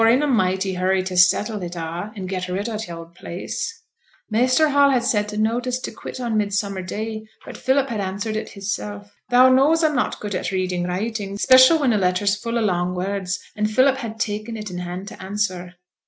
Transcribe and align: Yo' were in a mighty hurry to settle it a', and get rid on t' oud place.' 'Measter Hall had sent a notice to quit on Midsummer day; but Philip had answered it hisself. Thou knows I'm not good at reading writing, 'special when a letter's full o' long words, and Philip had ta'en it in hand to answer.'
Yo' 0.01 0.05
were 0.07 0.11
in 0.13 0.23
a 0.23 0.27
mighty 0.27 0.73
hurry 0.73 1.03
to 1.03 1.15
settle 1.15 1.61
it 1.61 1.75
a', 1.75 2.11
and 2.15 2.27
get 2.27 2.47
rid 2.47 2.67
on 2.67 2.79
t' 2.79 2.91
oud 2.91 3.13
place.' 3.13 3.83
'Measter 4.31 4.69
Hall 4.69 4.89
had 4.89 5.03
sent 5.03 5.31
a 5.31 5.37
notice 5.37 5.77
to 5.77 5.91
quit 5.91 6.19
on 6.19 6.35
Midsummer 6.37 6.81
day; 6.81 7.27
but 7.45 7.55
Philip 7.55 7.89
had 7.89 7.99
answered 8.01 8.35
it 8.35 8.49
hisself. 8.49 9.11
Thou 9.29 9.49
knows 9.53 9.83
I'm 9.83 9.93
not 9.95 10.19
good 10.19 10.33
at 10.33 10.49
reading 10.49 10.85
writing, 10.85 11.37
'special 11.37 11.77
when 11.77 11.93
a 11.93 11.99
letter's 11.99 12.35
full 12.35 12.57
o' 12.57 12.61
long 12.63 12.95
words, 12.95 13.39
and 13.55 13.69
Philip 13.69 13.97
had 13.97 14.19
ta'en 14.19 14.57
it 14.57 14.71
in 14.71 14.79
hand 14.79 15.07
to 15.09 15.21
answer.' 15.21 15.75